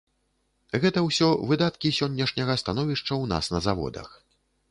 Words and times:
Гэта 0.83 0.99
ўсё 1.07 1.27
выдаткі 1.51 1.91
сённяшняга 1.99 2.57
становішча 2.63 3.07
ў 3.17 3.25
нас 3.35 3.45
на 3.57 3.65
заводах. 3.69 4.09